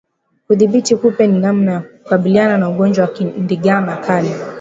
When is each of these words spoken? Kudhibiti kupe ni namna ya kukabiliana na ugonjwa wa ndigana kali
Kudhibiti 0.47 0.95
kupe 0.95 1.27
ni 1.27 1.39
namna 1.39 1.71
ya 1.71 1.79
kukabiliana 1.79 2.57
na 2.57 2.69
ugonjwa 2.69 3.05
wa 3.05 3.19
ndigana 3.25 3.97
kali 3.97 4.29